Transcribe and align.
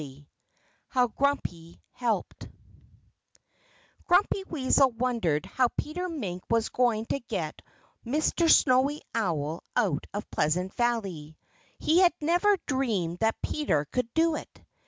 XXVI 0.01 0.25
HOW 0.89 1.07
GRUMPY 1.09 1.81
HELPED 1.91 2.49
Grumpy 4.07 4.43
Weasel 4.45 4.89
wondered 4.89 5.45
how 5.45 5.67
Peter 5.77 6.09
Mink 6.09 6.41
was 6.49 6.69
going 6.69 7.05
to 7.05 7.19
get 7.19 7.61
Mr. 8.03 8.49
Snowy 8.49 9.03
Owl 9.13 9.63
out 9.75 10.07
of 10.11 10.31
Pleasant 10.31 10.73
Valley. 10.73 11.37
He 11.77 11.99
had 11.99 12.13
never 12.19 12.57
dreamed 12.65 13.19
that 13.19 13.39
Peter 13.43 13.85
could 13.91 14.11
do 14.15 14.33
it. 14.33 14.65